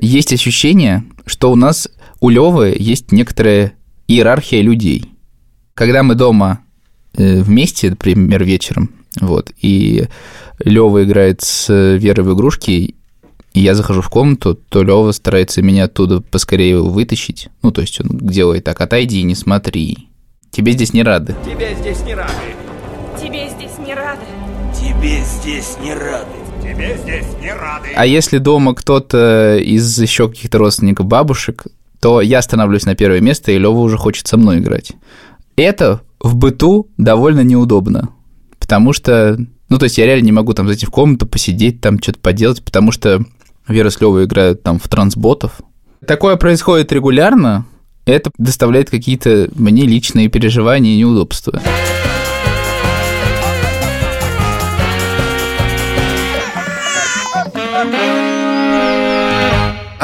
есть 0.00 0.32
ощущение, 0.32 1.04
что 1.26 1.50
у 1.50 1.56
нас 1.56 1.88
у 2.20 2.28
Левы 2.28 2.74
есть 2.78 3.12
некоторая 3.12 3.72
иерархия 4.08 4.62
людей. 4.62 5.10
Когда 5.74 6.02
мы 6.02 6.14
дома 6.14 6.60
э, 7.14 7.42
вместе, 7.42 7.90
например, 7.90 8.44
вечером, 8.44 8.90
вот, 9.20 9.52
и 9.60 10.08
Лева 10.64 11.04
играет 11.04 11.42
с 11.42 11.68
Верой 11.98 12.24
в 12.24 12.34
игрушки, 12.34 12.94
и 13.54 13.60
я 13.60 13.74
захожу 13.74 14.00
в 14.00 14.08
комнату, 14.08 14.54
то 14.54 14.82
Лева 14.82 15.12
старается 15.12 15.62
меня 15.62 15.84
оттуда 15.84 16.20
поскорее 16.20 16.80
вытащить. 16.80 17.48
Ну, 17.62 17.70
то 17.70 17.82
есть 17.82 18.00
он 18.00 18.18
делает 18.18 18.64
так, 18.64 18.80
отойди, 18.80 19.22
не 19.22 19.34
смотри. 19.34 20.08
Тебе 20.50 20.72
здесь 20.72 20.92
не 20.92 21.02
рады. 21.02 21.34
Тебе 21.44 21.74
здесь 21.78 22.02
не 22.04 22.14
рады. 22.14 22.32
Тебе 23.20 23.48
здесь 23.48 23.78
не 23.78 23.94
рады. 23.94 24.20
Тебе 24.74 25.22
здесь 25.22 25.76
не 25.82 25.94
рады. 25.94 26.41
Тебе 26.62 26.96
здесь 26.96 27.26
не 27.40 27.52
рады. 27.52 27.88
А 27.94 28.06
если 28.06 28.38
дома 28.38 28.74
кто-то 28.74 29.58
из 29.58 29.98
еще 29.98 30.28
каких-то 30.28 30.58
родственников 30.58 31.06
бабушек, 31.06 31.66
то 32.00 32.20
я 32.20 32.40
становлюсь 32.42 32.84
на 32.84 32.94
первое 32.94 33.20
место, 33.20 33.52
и 33.52 33.58
Лева 33.58 33.78
уже 33.78 33.96
хочет 33.96 34.26
со 34.26 34.36
мной 34.36 34.58
играть. 34.58 34.92
Это 35.56 36.00
в 36.20 36.36
быту 36.36 36.88
довольно 36.96 37.40
неудобно, 37.40 38.10
потому 38.58 38.92
что, 38.92 39.36
ну, 39.68 39.78
то 39.78 39.84
есть 39.84 39.98
я 39.98 40.06
реально 40.06 40.26
не 40.26 40.32
могу 40.32 40.54
там 40.54 40.66
зайти 40.66 40.86
в 40.86 40.90
комнату, 40.90 41.26
посидеть, 41.26 41.80
там 41.80 42.00
что-то 42.00 42.20
поделать, 42.20 42.64
потому 42.64 42.92
что 42.92 43.24
Вера 43.68 43.90
с 43.90 44.00
Левой 44.00 44.24
играют 44.24 44.62
там 44.62 44.78
в 44.78 44.88
трансботов. 44.88 45.60
Такое 46.06 46.36
происходит 46.36 46.90
регулярно, 46.92 47.66
это 48.04 48.30
доставляет 48.38 48.90
какие-то 48.90 49.48
мне 49.54 49.84
личные 49.84 50.28
переживания 50.28 50.94
и 50.94 50.98
неудобства. 50.98 51.60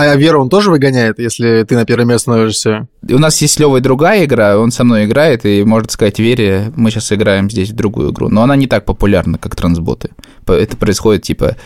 А 0.00 0.14
Веру 0.14 0.40
он 0.40 0.48
тоже 0.48 0.70
выгоняет, 0.70 1.18
если 1.18 1.64
ты 1.64 1.74
на 1.74 1.84
первое 1.84 2.04
место 2.04 2.30
становишься? 2.30 2.86
У 3.10 3.18
нас 3.18 3.42
есть 3.42 3.54
с 3.54 3.58
Левой 3.58 3.80
другая 3.80 4.26
игра, 4.26 4.56
он 4.56 4.70
со 4.70 4.84
мной 4.84 5.06
играет, 5.06 5.44
и 5.44 5.64
может 5.64 5.90
сказать 5.90 6.20
Вере, 6.20 6.72
мы 6.76 6.92
сейчас 6.92 7.10
играем 7.10 7.50
здесь 7.50 7.70
в 7.70 7.74
другую 7.74 8.12
игру. 8.12 8.28
Но 8.28 8.44
она 8.44 8.54
не 8.54 8.68
так 8.68 8.84
популярна, 8.84 9.38
как 9.38 9.56
трансботы. 9.56 10.10
Это 10.46 10.76
происходит, 10.76 11.22
типа, 11.22 11.56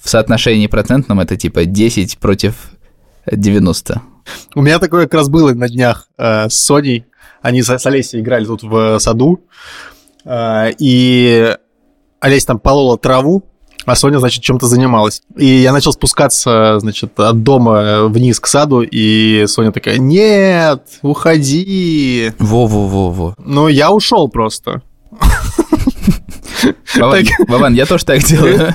в 0.00 0.08
соотношении 0.08 0.68
процентном, 0.68 1.20
это 1.20 1.36
типа 1.36 1.66
10 1.66 2.16
против 2.16 2.54
90. 3.30 4.00
У 4.54 4.62
меня 4.62 4.78
такое 4.78 5.04
как 5.04 5.12
раз 5.12 5.28
было 5.28 5.52
на 5.52 5.68
днях 5.68 6.08
э, 6.16 6.48
с 6.48 6.54
Соней. 6.54 7.04
Они 7.42 7.60
с, 7.60 7.68
с 7.68 7.84
Олесей 7.84 8.20
играли 8.20 8.46
тут 8.46 8.62
в 8.62 8.98
саду. 9.00 9.44
Э, 10.24 10.70
и 10.78 11.54
Олеся 12.20 12.46
там 12.46 12.58
полола 12.58 12.96
траву, 12.96 13.44
а 13.84 13.96
Соня, 13.96 14.18
значит, 14.18 14.42
чем-то 14.42 14.66
занималась. 14.66 15.22
И 15.36 15.46
я 15.46 15.72
начал 15.72 15.92
спускаться, 15.92 16.78
значит, 16.80 17.18
от 17.18 17.42
дома 17.42 18.04
вниз 18.04 18.40
к 18.40 18.46
саду, 18.46 18.82
и 18.82 19.44
Соня 19.46 19.72
такая, 19.72 19.98
нет, 19.98 20.82
уходи. 21.02 22.32
Во-во-во-во. 22.38 23.34
Ну, 23.38 23.68
я 23.68 23.90
ушел 23.90 24.28
просто. 24.28 24.82
Вован, 26.94 27.24
Вован, 27.48 27.74
я 27.74 27.86
тоже 27.86 28.04
так 28.04 28.22
делаю. 28.22 28.74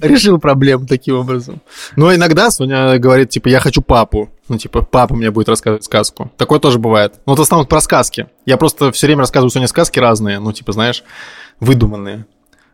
Решил 0.00 0.38
проблему 0.38 0.86
таким 0.86 1.16
образом. 1.16 1.60
Но 1.96 2.14
иногда 2.14 2.50
Соня 2.50 2.98
говорит, 2.98 3.30
типа, 3.30 3.48
я 3.48 3.60
хочу 3.60 3.82
папу. 3.82 4.30
Ну, 4.48 4.58
типа, 4.58 4.82
папа 4.82 5.14
мне 5.14 5.30
будет 5.30 5.48
рассказывать 5.48 5.84
сказку. 5.84 6.30
Такое 6.36 6.58
тоже 6.58 6.78
бывает. 6.78 7.14
Но 7.26 7.34
это 7.34 7.42
в 7.42 7.44
основном 7.44 7.66
про 7.66 7.80
сказки. 7.80 8.26
Я 8.46 8.56
просто 8.56 8.90
все 8.92 9.06
время 9.06 9.20
рассказываю 9.20 9.50
Соне 9.50 9.68
сказки 9.68 9.98
разные, 9.98 10.38
ну, 10.40 10.52
типа, 10.52 10.72
знаешь, 10.72 11.04
выдуманные. 11.60 12.26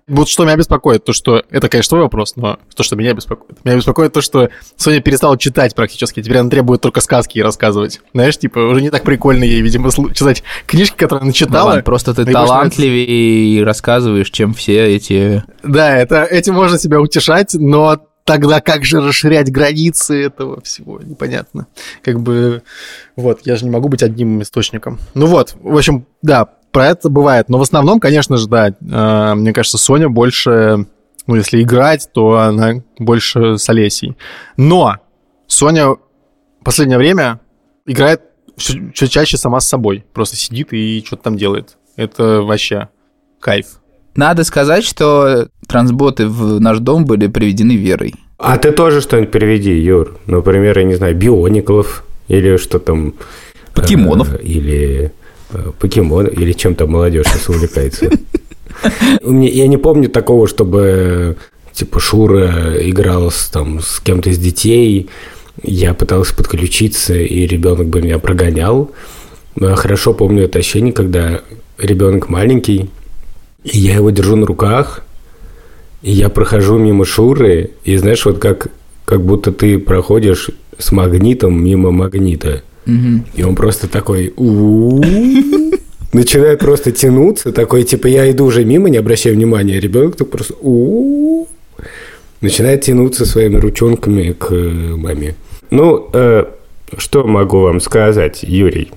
Вот 0.09 0.29
что 0.29 0.45
меня 0.45 0.57
беспокоит, 0.57 1.05
то, 1.05 1.13
что... 1.13 1.43
Это, 1.51 1.69
конечно, 1.69 1.91
твой 1.91 2.03
вопрос, 2.03 2.35
но 2.37 2.59
то, 2.75 2.83
что 2.83 2.97
меня 2.97 3.13
беспокоит. 3.13 3.65
Меня 3.65 3.77
беспокоит 3.77 4.13
то, 4.13 4.23
что 4.23 4.49
Соня 4.77 5.01
перестала 5.01 5.37
читать 5.39 5.75
практически. 5.75 6.23
Теперь 6.23 6.39
она 6.39 6.51
требует 6.51 6.81
только 6.81 7.01
сказки 7.01 7.39
рассказывать. 7.41 8.01
Знаешь, 8.15 8.39
типа, 8.39 8.59
уже 8.59 8.81
не 8.81 8.91
так 8.91 9.03
прикольно 9.03 9.45
ей, 9.45 9.61
видимо, 9.61 9.91
читать 10.15 10.43
книжки, 10.67 10.97
которые 10.97 11.25
она 11.25 11.33
читала. 11.33 11.69
Вован, 11.69 11.85
просто 11.85 12.15
ты 12.15 12.25
талантливее 12.25 13.05
и 13.05 13.63
рассказываешь, 13.63 14.31
чем 14.31 14.55
все 14.55 14.97
эти... 14.97 15.45
Да, 15.63 15.97
это, 15.97 16.25
этим 16.25 16.55
можно 16.55 16.79
себя 16.79 17.01
утешать, 17.01 17.55
но 17.55 18.01
тогда 18.25 18.61
как 18.61 18.85
же 18.85 19.01
расширять 19.01 19.51
границы 19.51 20.25
этого 20.27 20.61
всего? 20.61 21.01
Непонятно. 21.01 21.67
Как 22.03 22.21
бы, 22.21 22.63
вот, 23.17 23.41
я 23.45 23.57
же 23.57 23.65
не 23.65 23.71
могу 23.71 23.89
быть 23.89 24.03
одним 24.03 24.43
источником. 24.43 24.99
Ну 25.15 25.27
вот, 25.27 25.57
в 25.61 25.77
общем, 25.77 26.07
да, 26.21 26.49
про 26.79 26.87
это 26.87 27.09
бывает. 27.09 27.49
Но 27.49 27.59
в 27.59 27.63
основном, 27.63 27.99
конечно 27.99 28.37
же, 28.37 28.47
да, 28.47 28.69
э, 28.69 29.35
мне 29.35 29.53
кажется, 29.53 29.79
Соня 29.79 30.09
больше, 30.09 30.87
ну, 31.27 31.35
если 31.35 31.61
играть, 31.61 32.09
то 32.15 32.39
она 32.39 32.85
больше 33.01 33.59
с 33.59 33.69
Олесей. 33.69 34.17
Но 34.57 34.99
Соня 35.49 35.89
в 35.89 35.99
последнее 36.63 36.99
время 36.99 37.41
играет 37.85 38.21
все, 38.57 38.93
все 38.95 39.09
чаще 39.09 39.37
сама 39.37 39.59
с 39.59 39.69
собой. 39.69 40.05
Просто 40.13 40.37
сидит 40.37 40.73
и 40.73 41.03
что-то 41.05 41.25
там 41.25 41.37
делает. 41.37 41.79
Это 41.97 42.43
вообще 42.43 42.91
кайф. 43.41 43.81
Надо 44.15 44.45
сказать, 44.45 44.85
что 44.85 45.49
трансботы 45.67 46.29
в 46.29 46.61
наш 46.61 46.79
дом 46.79 47.07
были 47.07 47.27
приведены 47.27 47.73
Верой. 47.73 48.15
А 48.37 48.57
ты 48.57 48.71
тоже 48.71 49.01
что-нибудь 49.01 49.33
переведи, 49.33 49.73
Юр. 49.73 50.17
Например, 50.27 50.79
я 50.79 50.85
не 50.85 50.95
знаю, 50.95 51.17
биониклов 51.17 52.05
или 52.29 52.57
что 52.57 52.79
там... 52.79 53.15
Покемонов. 53.75 54.33
Э, 54.33 54.43
или 54.45 55.07
э, 55.07 55.11
покемон, 55.79 56.27
или 56.27 56.53
чем 56.53 56.75
то 56.75 56.87
молодежь 56.87 57.27
сейчас 57.27 57.49
увлекается. 57.49 58.11
Я 59.25 59.67
не 59.67 59.77
помню 59.77 60.09
такого, 60.09 60.47
чтобы 60.47 61.37
типа 61.73 62.01
Шура 62.01 62.77
играл 62.81 63.31
с, 63.31 63.49
там, 63.49 63.81
с 63.81 64.01
кем-то 64.01 64.31
из 64.31 64.39
детей, 64.39 65.09
я 65.63 65.95
пытался 65.95 66.35
подключиться, 66.35 67.15
и 67.15 67.47
ребенок 67.47 67.89
бы 67.89 68.01
меня 68.01 68.19
прогонял. 68.19 68.91
Но 69.57 69.71
я 69.71 69.77
хорошо 69.77 70.15
помню 70.15 70.45
это 70.45 70.59
ощущение, 70.61 70.93
когда 70.93 71.41
ребенок 71.79 72.29
маленький, 72.29 72.91
и 73.65 73.79
я 73.79 73.95
его 73.97 74.11
держу 74.11 74.37
на 74.37 74.47
руках, 74.47 75.03
и 76.03 76.13
я 76.13 76.29
прохожу 76.29 76.79
мимо 76.79 77.05
Шуры, 77.05 77.71
и 77.85 77.97
знаешь, 77.97 78.25
вот 78.25 78.39
как, 78.39 78.69
как 79.05 79.25
будто 79.25 79.51
ты 79.51 79.79
проходишь 79.79 80.51
с 80.79 80.93
магнитом 80.93 81.63
мимо 81.63 81.91
магнита. 81.91 82.63
И 83.35 83.43
он 83.43 83.55
просто 83.55 83.89
такой 83.89 84.33
начинает 86.13 86.59
просто 86.59 86.91
тянуться, 86.91 87.53
такой, 87.53 87.83
типа, 87.85 88.07
я 88.07 88.31
иду 88.31 88.47
уже 88.47 88.65
мимо, 88.65 88.89
не 88.89 88.97
обращая 88.97 89.35
внимания, 89.35 89.79
ребенок 89.79 90.17
так 90.17 90.31
просто 90.31 90.55
начинает 92.41 92.83
тянуться 92.83 93.27
своими 93.27 93.57
ручонками 93.57 94.33
к 94.33 94.51
маме. 94.51 95.35
Ну, 95.71 96.09
э, 96.13 96.45
что 96.97 97.25
могу 97.25 97.61
вам 97.61 97.81
сказать, 97.81 98.43
Юрий? 98.43 98.91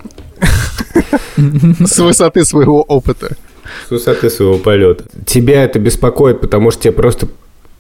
С 1.36 2.00
высоты 2.00 2.46
своего 2.46 2.82
опыта. 2.84 3.36
С 3.88 3.92
высоты 3.92 4.30
своего 4.30 4.58
полета. 4.58 5.06
Тебя 5.26 5.64
это 5.64 5.80
беспокоит, 5.80 6.40
потому 6.40 6.72
что 6.72 6.84
тебе 6.84 6.94
просто, 6.94 7.28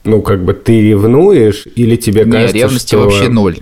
ну, 0.03 0.21
как 0.21 0.44
бы 0.44 0.53
ты 0.53 0.81
ревнуешь, 0.81 1.67
или 1.75 1.95
тебе 1.95 2.25
кажется, 2.25 2.57
ревности 2.57 2.88
что... 2.88 3.00
вообще 3.00 3.29
ноль. 3.29 3.59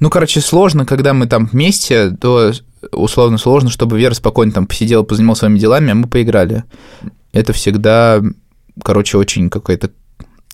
Ну, 0.00 0.10
короче, 0.10 0.40
сложно, 0.40 0.84
когда 0.86 1.14
мы 1.14 1.26
там 1.26 1.46
вместе, 1.46 2.10
то 2.10 2.52
условно 2.92 3.38
сложно, 3.38 3.70
чтобы 3.70 3.98
Вера 3.98 4.14
спокойно 4.14 4.52
там 4.52 4.66
посидела, 4.66 5.02
позанималась 5.02 5.38
своими 5.40 5.58
делами, 5.58 5.90
а 5.92 5.94
мы 5.94 6.06
поиграли. 6.08 6.64
Это 7.32 7.52
всегда, 7.52 8.20
короче, 8.82 9.18
очень 9.18 9.48
какая-то 9.50 9.90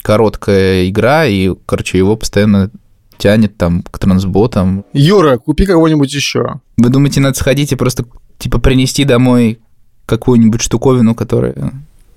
короткая 0.03 0.89
игра, 0.89 1.27
и, 1.27 1.55
короче, 1.67 1.99
его 1.99 2.17
постоянно 2.17 2.71
тянет 3.19 3.57
там 3.57 3.83
к 3.83 3.99
трансботам. 3.99 4.85
Юра, 4.93 5.39
купи 5.39 5.67
кого-нибудь 5.67 6.13
еще. 6.15 6.61
Вы 6.77 6.89
думаете, 6.89 7.21
надо 7.21 7.37
сходить 7.37 7.73
и 7.73 7.77
просто, 7.77 8.05
типа, 8.39 8.59
принести 8.61 9.05
домой 9.05 9.59
какую-нибудь 10.07 10.63
штуковину, 10.63 11.15
которая 11.15 11.73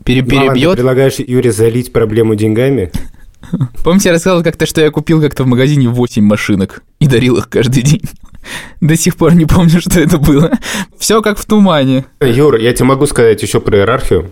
пере- 0.05 0.21
Ладно, 0.21 0.39
ты 0.39 0.49
перебьет? 0.53 0.73
предлагаешь 0.73 1.15
Юре 1.19 1.51
залить 1.51 1.91
проблему 1.91 2.35
деньгами? 2.35 2.91
Помните, 3.83 4.09
я 4.09 4.13
рассказывал 4.13 4.43
как-то, 4.43 4.65
что 4.65 4.81
я 4.81 4.91
купил 4.91 5.21
как-то 5.21 5.43
в 5.43 5.47
магазине 5.47 5.87
8 5.87 6.23
машинок 6.23 6.83
и 6.99 7.07
дарил 7.07 7.37
их 7.37 7.49
каждый 7.49 7.83
день. 7.83 8.03
До 8.81 8.95
сих 8.95 9.15
пор 9.15 9.33
не 9.35 9.45
помню, 9.45 9.81
что 9.81 9.99
это 9.99 10.17
было. 10.17 10.51
Все 10.97 11.21
как 11.21 11.37
в 11.37 11.45
тумане. 11.45 12.05
Юр, 12.19 12.55
я 12.55 12.73
тебе 12.73 12.85
могу 12.85 13.05
сказать 13.05 13.41
еще 13.41 13.59
про 13.59 13.77
иерархию, 13.77 14.31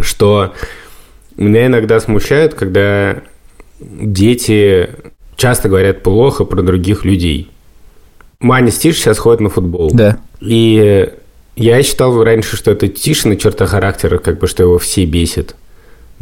что 0.00 0.54
меня 1.36 1.66
иногда 1.66 2.00
смущает, 2.00 2.54
когда 2.54 3.22
дети 3.80 4.90
часто 5.36 5.68
говорят 5.68 6.02
плохо 6.02 6.44
про 6.44 6.62
других 6.62 7.04
людей. 7.04 7.50
Маня 8.40 8.70
Стиш 8.70 8.96
сейчас 8.96 9.18
ходит 9.18 9.40
на 9.40 9.48
футбол. 9.48 9.90
Да. 9.92 10.18
И 10.40 11.12
я 11.56 11.82
считал 11.82 12.22
раньше, 12.24 12.56
что 12.56 12.70
это 12.70 12.88
Тишина 12.88 13.36
черта 13.36 13.66
характера, 13.66 14.18
как 14.18 14.38
бы, 14.38 14.46
что 14.46 14.62
его 14.62 14.78
все 14.78 15.04
бесит. 15.04 15.54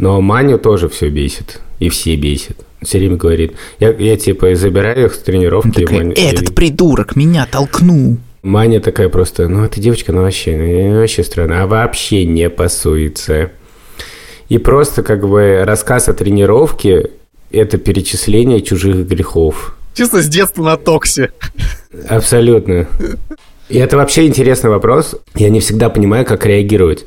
Но 0.00 0.18
Маню 0.22 0.58
тоже 0.58 0.88
все 0.88 1.10
бесит. 1.10 1.60
И 1.78 1.90
все 1.90 2.16
бесит. 2.16 2.56
Все 2.80 2.96
время 2.96 3.16
говорит. 3.16 3.52
Я, 3.78 3.90
я 3.90 4.16
типа 4.16 4.54
забираю 4.54 5.06
их 5.06 5.14
с 5.14 5.18
тренировки. 5.18 5.84
Такая, 5.84 5.98
Маня- 5.98 6.14
этот 6.14 6.54
придурок 6.54 7.16
меня 7.16 7.46
толкнул. 7.46 8.16
Маня 8.42 8.80
такая 8.80 9.10
просто, 9.10 9.46
ну, 9.48 9.62
эта 9.62 9.78
девочка, 9.78 10.12
ну, 10.12 10.22
вообще, 10.22 10.56
ну, 10.56 11.00
вообще 11.00 11.22
странно, 11.22 11.62
а 11.62 11.66
вообще 11.66 12.24
не 12.24 12.48
пасуется. 12.48 13.50
И 14.48 14.56
просто, 14.56 15.02
как 15.02 15.28
бы, 15.28 15.64
рассказ 15.66 16.08
о 16.08 16.14
тренировке– 16.14 17.10
это 17.50 17.76
перечисление 17.76 18.62
чужих 18.62 19.06
грехов. 19.06 19.76
Чисто 19.92 20.22
с 20.22 20.28
детства 20.28 20.62
на 20.64 20.78
токсе. 20.78 21.30
Абсолютно. 22.08 22.88
И 23.68 23.76
это 23.76 23.98
вообще 23.98 24.26
интересный 24.26 24.70
вопрос. 24.70 25.14
Я 25.34 25.50
не 25.50 25.60
всегда 25.60 25.90
понимаю, 25.90 26.24
как 26.24 26.46
реагировать. 26.46 27.04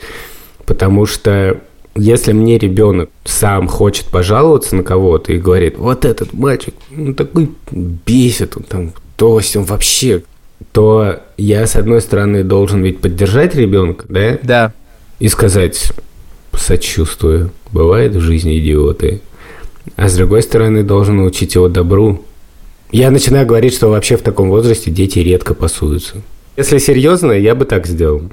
Потому 0.68 1.08
что 1.08 1.60
если 1.96 2.34
мне 2.34 2.58
ребенок 2.58 3.10
сам 3.24 3.68
хочет 3.68 4.08
пожаловаться 4.08 4.76
на 4.76 4.84
кого-то 4.84 5.34
и 5.34 5.38
говорит, 5.38 5.78
вот 5.78 6.06
этот 6.06 6.34
мальчик, 6.34 6.74
ну 6.90 7.14
такой 7.14 7.52
бесит, 7.72 8.58
он 8.58 8.64
там, 8.64 8.94
то 9.16 9.38
есть 9.38 9.56
он 9.56 9.64
вообще, 9.64 10.24
то 10.72 11.20
я, 11.38 11.68
с 11.68 11.76
одной 11.76 12.02
стороны, 12.02 12.44
должен 12.44 12.84
ведь 12.84 13.00
поддержать 13.00 13.56
ребенка, 13.56 14.06
да? 14.10 14.40
Да. 14.42 14.74
И 15.20 15.28
сказать, 15.28 15.92
сочувствую, 16.54 17.52
бывает 17.72 18.16
в 18.16 18.20
жизни 18.20 18.60
идиоты. 18.60 19.22
А 19.96 20.08
с 20.08 20.16
другой 20.16 20.42
стороны, 20.42 20.84
должен 20.84 21.18
научить 21.18 21.56
его 21.56 21.68
добру. 21.68 22.24
Я 22.92 23.12
начинаю 23.12 23.46
говорить, 23.46 23.74
что 23.74 23.90
вообще 23.90 24.18
в 24.18 24.22
таком 24.22 24.50
возрасте 24.50 24.90
дети 24.90 25.20
редко 25.20 25.54
пасуются. 25.54 26.22
Если 26.56 26.78
серьезно, 26.78 27.32
я 27.32 27.56
бы 27.56 27.66
так 27.66 27.86
сделал. 27.88 28.24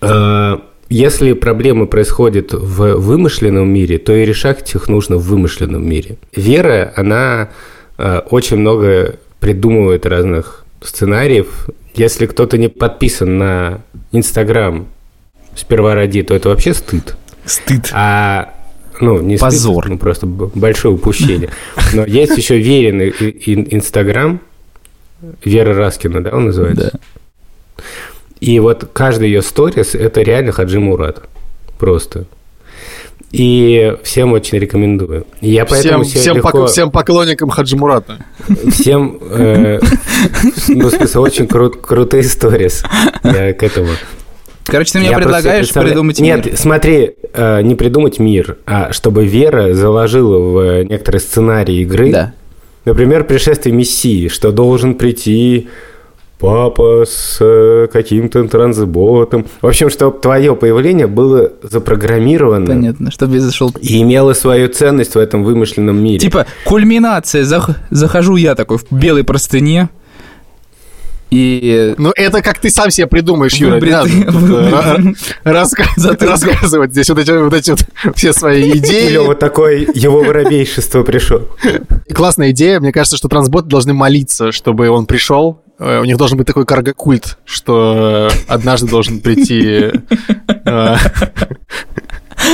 А, 0.00 0.62
Если 0.88 1.32
проблемы 1.32 1.86
происходят 1.86 2.52
в 2.52 2.94
вымышленном 2.96 3.68
мире, 3.68 3.98
то 3.98 4.14
и 4.14 4.24
решать 4.24 4.74
их 4.74 4.88
нужно 4.88 5.16
в 5.16 5.24
вымышленном 5.24 5.86
мире. 5.86 6.16
Вера, 6.34 6.92
она 6.96 7.50
а, 7.98 8.24
очень 8.30 8.58
много 8.58 9.16
придумывает 9.40 10.06
разных 10.06 10.64
сценариев. 10.80 11.68
Если 11.94 12.26
кто-то 12.26 12.56
не 12.56 12.68
подписан 12.68 13.38
на 13.38 13.80
Инстаграм 14.12 14.86
сперва 15.56 15.94
ради, 15.94 16.22
то 16.22 16.34
это 16.34 16.50
вообще 16.50 16.72
стыд. 16.72 17.16
Стыд. 17.44 17.90
А 17.92 18.54
ну, 19.00 19.20
не 19.20 19.36
стыд, 19.36 19.50
Позор. 19.50 19.88
ну, 19.88 19.98
просто 19.98 20.26
большое 20.26 20.94
упущение. 20.94 21.50
Но 21.94 22.04
есть 22.04 22.36
еще 22.36 22.58
веренный 22.58 23.10
Инстаграм. 23.10 24.40
Вера 25.44 25.74
Раскина, 25.74 26.22
да, 26.22 26.30
он 26.30 26.46
называется? 26.46 26.90
Да. 26.92 26.98
И 28.40 28.60
вот 28.60 28.88
каждый 28.92 29.28
ее 29.28 29.42
сторис– 29.42 29.94
это 29.94 30.20
реально 30.22 30.52
Хаджи 30.52 30.78
Мурат. 30.80 31.22
Просто. 31.78 32.24
И 33.32 33.94
всем 34.02 34.32
очень 34.32 34.58
рекомендую. 34.58 35.26
Я 35.40 35.64
Всем, 35.66 35.76
поэтому 35.76 36.04
себе 36.04 36.20
всем, 36.20 36.36
легко- 36.36 36.50
пок- 36.64 36.66
всем 36.68 36.90
поклонникам 36.90 37.50
Хаджимурата. 37.50 38.18
всем, 38.72 39.18
э, 39.30 39.80
ну, 40.68 40.88
в 40.88 40.90
смысле, 40.90 41.20
очень 41.20 41.46
крут- 41.46 41.80
крутые 41.80 42.22
сторис. 42.22 42.84
Я 43.24 43.52
к 43.52 43.62
этому. 43.62 43.88
Короче, 44.64 44.92
ты 44.92 44.98
мне 45.00 45.08
Я 45.10 45.16
предлагаешь 45.16 45.64
представляю- 45.66 45.92
придумать 45.94 46.18
Нет, 46.20 46.46
мир. 46.46 46.56
смотри, 46.56 47.14
э, 47.34 47.62
не 47.62 47.74
придумать 47.74 48.18
мир, 48.18 48.58
а 48.66 48.92
чтобы 48.92 49.26
Вера 49.26 49.74
заложила 49.74 50.38
в 50.38 50.82
некоторые 50.84 51.20
сценарии 51.20 51.82
игры, 51.82 52.10
Да. 52.12 52.32
например, 52.84 53.24
пришествие 53.24 53.74
Мессии, 53.74 54.28
что 54.28 54.50
должен 54.52 54.94
прийти 54.94 55.68
папа 56.38 57.04
с 57.06 57.38
э, 57.40 57.86
каким-то 57.92 58.46
трансботом. 58.48 59.46
В 59.62 59.66
общем, 59.66 59.88
чтобы 59.90 60.18
твое 60.18 60.54
появление 60.54 61.06
было 61.06 61.50
запрограммировано 61.62 62.66
Понятно, 62.66 63.10
чтобы 63.10 63.34
я 63.36 63.40
зашел. 63.40 63.72
и 63.80 64.02
имело 64.02 64.32
свою 64.34 64.68
ценность 64.68 65.14
в 65.14 65.18
этом 65.18 65.44
вымышленном 65.44 65.96
мире. 66.02 66.18
Типа, 66.18 66.46
кульминация. 66.64 67.42
Зах- 67.44 67.76
Захожу 67.90 68.36
я 68.36 68.54
такой 68.54 68.78
в 68.78 68.90
белой 68.92 69.24
простыне. 69.24 69.88
И 71.30 71.94
Ну, 71.98 72.12
это 72.14 72.40
как 72.40 72.60
ты 72.60 72.70
сам 72.70 72.90
себе 72.90 73.06
придумаешь, 73.06 73.54
Юра. 73.54 73.80
не 73.80 73.90
надо 73.90 75.14
э, 75.44 75.52
рассказывать 76.24 76.92
здесь 76.92 77.08
вот 77.10 77.18
эти 77.18 77.30
вот, 77.32 77.52
эти 77.52 77.70
вот 77.72 77.80
все 78.14 78.32
свои 78.32 78.62
Или 78.70 78.78
идеи. 78.78 79.16
вот 79.16 79.38
такой 79.38 79.88
его 79.94 80.22
воробейшество 80.22 81.02
пришел. 81.02 81.48
Классная 82.14 82.50
идея. 82.50 82.78
Мне 82.80 82.92
кажется, 82.92 83.16
что 83.16 83.28
трансботы 83.28 83.68
должны 83.68 83.92
молиться, 83.92 84.52
чтобы 84.52 84.88
он 84.88 85.06
пришел. 85.06 85.62
Э, 85.78 86.00
У 86.00 86.04
них 86.04 86.16
должен 86.16 86.38
быть 86.38 86.46
такой 86.46 86.64
карго-культ, 86.64 87.38
что 87.44 88.30
однажды 88.46 88.88
должен 88.88 89.20
прийти... 89.20 89.90
э, 90.64 90.96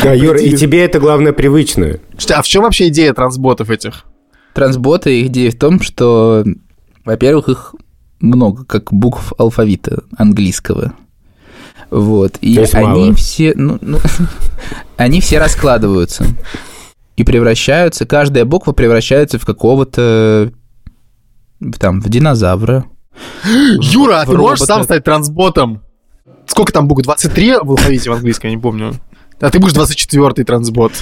Да, 0.03 0.13
Юра, 0.15 0.41
и 0.41 0.57
тебе 0.57 0.85
это 0.85 0.99
главное 0.99 1.33
привычно. 1.33 1.99
А 2.31 2.43
в 2.43 2.47
чем 2.47 2.63
вообще 2.63 2.89
идея 2.89 3.13
трансботов 3.13 3.71
этих? 3.71 4.05
трансботы, 4.55 5.19
их 5.21 5.27
идея 5.29 5.51
в 5.51 5.57
том, 5.59 5.81
что, 5.81 6.45
во-первых, 7.07 7.49
их 7.49 7.75
много, 8.23 8.65
как 8.65 8.93
букв 8.93 9.33
алфавита 9.39 10.05
английского. 10.17 10.95
Вот. 11.91 12.39
И 12.41 12.55
То 12.55 12.61
есть 12.63 12.75
они 12.75 12.87
мало. 12.87 13.15
все, 13.15 13.53
ну, 13.55 13.79
ну, 13.81 13.99
они 14.97 15.21
все 15.21 15.39
раскладываются 15.39 16.25
и 17.17 17.25
превращаются, 17.25 18.07
каждая 18.07 18.45
буква 18.45 18.73
превращается 18.73 19.39
в 19.39 19.45
какого-то 19.45 20.53
там, 21.79 22.01
в 22.01 22.09
динозавра. 22.09 22.87
Юра, 23.81 24.21
а 24.21 24.25
в 24.25 24.31
ты 24.31 24.39
можешь 24.39 24.61
робота. 24.61 24.65
сам 24.65 24.85
стать 24.85 25.05
трансботом? 25.05 25.83
Сколько 26.47 26.73
там 26.73 26.89
букв? 26.89 27.03
23 27.03 27.57
в 27.63 27.71
алфавите 27.71 28.11
в 28.11 28.15
английском, 28.15 28.51
я 28.51 28.57
не 28.57 28.63
помню. 28.63 28.95
А 29.41 29.51
ты 29.51 29.59
будешь 29.59 29.75
24-й 29.75 30.45
трансбот. 30.45 30.93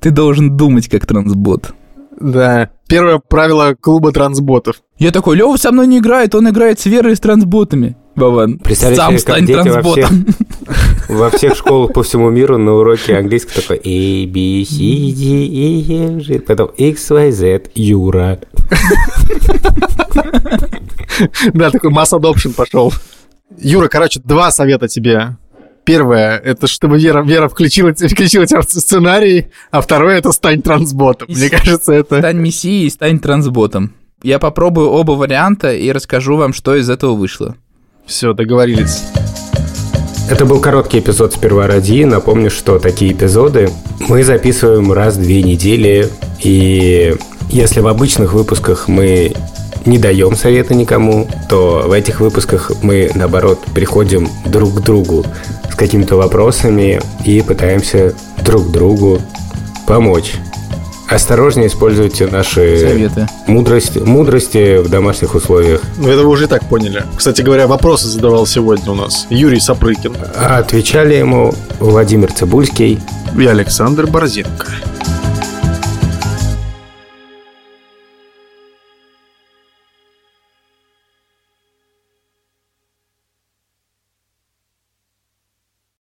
Ты 0.00 0.10
должен 0.10 0.56
думать 0.56 0.88
как 0.88 1.06
трансбот. 1.06 1.74
Да. 2.20 2.70
Первое 2.94 3.18
правило 3.18 3.74
клуба 3.74 4.12
трансботов. 4.12 4.76
Я 5.00 5.10
такой, 5.10 5.36
Лёва 5.36 5.56
со 5.56 5.72
мной 5.72 5.88
не 5.88 5.98
играет, 5.98 6.32
он 6.36 6.48
играет 6.48 6.78
с 6.78 6.86
Верой 6.86 7.14
и 7.14 7.16
с 7.16 7.18
трансботами. 7.18 7.96
Вован, 8.14 8.60
Представляете, 8.60 9.02
сам 9.02 9.10
как 9.10 9.20
стань 9.20 9.46
трансботом. 9.48 10.26
Во 11.08 11.28
всех 11.30 11.56
школах 11.56 11.92
по 11.92 12.04
всему 12.04 12.30
миру 12.30 12.56
на 12.56 12.74
уроке 12.74 13.16
английского 13.16 13.62
такой 13.62 13.78
A, 13.78 14.26
B, 14.28 14.64
C, 14.64 14.76
D, 14.78 15.24
E, 15.44 16.18
F, 16.18 16.24
G, 16.24 16.38
потом 16.38 16.68
X, 16.68 17.10
Y, 17.10 17.32
Z, 17.32 17.62
Юра. 17.74 18.38
Да, 21.52 21.72
такой 21.72 21.90
масс 21.90 22.12
adoption 22.12 22.54
пошел. 22.54 22.92
Юра, 23.58 23.88
короче, 23.88 24.20
два 24.20 24.52
совета 24.52 24.86
тебе. 24.86 25.36
Первое, 25.84 26.38
это 26.38 26.66
чтобы 26.66 26.98
Вера, 26.98 27.22
Вера 27.22 27.48
включила, 27.48 27.92
включила 27.94 28.46
тебя 28.46 28.62
в 28.62 28.64
сценарий, 28.64 29.48
а 29.70 29.80
второе, 29.80 30.18
это 30.18 30.32
стань 30.32 30.62
трансботом. 30.62 31.28
Мне 31.30 31.50
кажется, 31.50 31.92
это... 31.92 32.18
Стань 32.18 32.38
мессией 32.38 32.86
и 32.86 32.90
стань 32.90 33.18
трансботом. 33.18 33.92
Я 34.22 34.38
попробую 34.38 34.88
оба 34.88 35.12
варианта 35.12 35.74
и 35.74 35.92
расскажу 35.92 36.36
вам, 36.36 36.54
что 36.54 36.74
из 36.74 36.88
этого 36.88 37.14
вышло. 37.14 37.56
Все, 38.06 38.32
договорились. 38.32 39.02
Это 40.30 40.46
был 40.46 40.60
короткий 40.60 41.00
эпизод 41.00 41.34
«Сперва 41.34 41.66
ради». 41.66 42.04
Напомню, 42.04 42.50
что 42.50 42.78
такие 42.78 43.12
эпизоды 43.12 43.68
мы 44.08 44.24
записываем 44.24 44.90
раз 44.90 45.16
в 45.16 45.22
две 45.22 45.42
недели. 45.42 46.08
И 46.42 47.14
если 47.50 47.80
в 47.80 47.86
обычных 47.86 48.32
выпусках 48.32 48.88
мы 48.88 49.34
не 49.84 49.98
даем 49.98 50.34
совета 50.34 50.74
никому, 50.74 51.28
то 51.50 51.84
в 51.86 51.92
этих 51.92 52.20
выпусках 52.20 52.72
мы, 52.82 53.10
наоборот, 53.14 53.60
приходим 53.74 54.28
друг 54.46 54.76
к 54.76 54.80
другу 54.80 55.26
какими-то 55.84 56.16
вопросами 56.16 56.98
и 57.26 57.42
пытаемся 57.42 58.14
друг 58.42 58.70
другу 58.70 59.20
помочь. 59.86 60.32
Осторожнее 61.10 61.66
используйте 61.66 62.26
наши 62.26 62.78
Советы. 62.78 63.28
мудрости, 63.46 63.98
мудрости 63.98 64.78
в 64.78 64.88
домашних 64.88 65.34
условиях. 65.34 65.82
Ну, 65.98 66.08
это 66.08 66.22
вы 66.22 66.30
уже 66.30 66.44
и 66.44 66.46
так 66.46 66.66
поняли. 66.66 67.04
Кстати 67.14 67.42
говоря, 67.42 67.66
вопросы 67.66 68.08
задавал 68.08 68.46
сегодня 68.46 68.90
у 68.92 68.94
нас 68.94 69.26
Юрий 69.28 69.60
Сапрыкин 69.60 70.16
А 70.34 70.56
отвечали 70.56 71.14
ему 71.16 71.52
Владимир 71.80 72.32
Цибульский, 72.32 72.98
и 73.38 73.46
Александр 73.46 74.06
Борзенко. 74.06 74.68